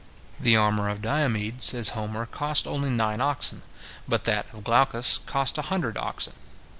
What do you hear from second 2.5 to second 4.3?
only nine oxen; but